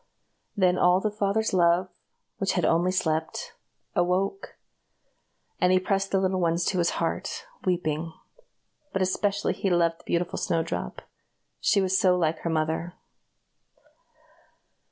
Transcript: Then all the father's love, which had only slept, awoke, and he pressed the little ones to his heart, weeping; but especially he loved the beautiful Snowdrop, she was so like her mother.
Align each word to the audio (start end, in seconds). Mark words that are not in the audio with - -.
Then 0.57 0.79
all 0.79 0.99
the 0.99 1.11
father's 1.11 1.53
love, 1.53 1.87
which 2.39 2.53
had 2.53 2.65
only 2.65 2.91
slept, 2.91 3.53
awoke, 3.93 4.57
and 5.59 5.71
he 5.71 5.79
pressed 5.79 6.09
the 6.09 6.19
little 6.19 6.39
ones 6.39 6.65
to 6.65 6.79
his 6.79 6.89
heart, 6.97 7.45
weeping; 7.65 8.11
but 8.93 9.03
especially 9.03 9.53
he 9.53 9.69
loved 9.69 9.99
the 9.99 10.03
beautiful 10.05 10.39
Snowdrop, 10.39 11.03
she 11.59 11.81
was 11.81 11.99
so 11.99 12.17
like 12.17 12.39
her 12.39 12.49
mother. 12.49 12.95